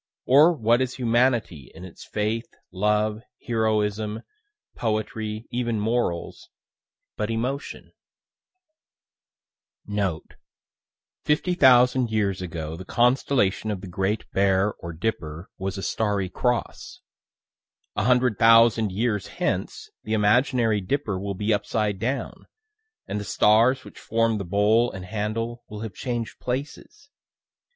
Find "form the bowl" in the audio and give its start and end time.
23.99-24.91